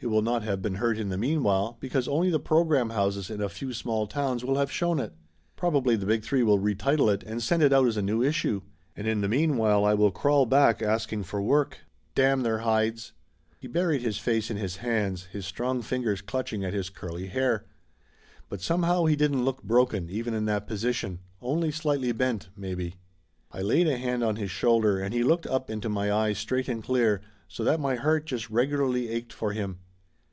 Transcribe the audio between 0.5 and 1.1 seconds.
been hurt in